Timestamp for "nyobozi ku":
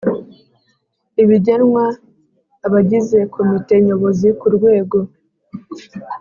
3.85-4.47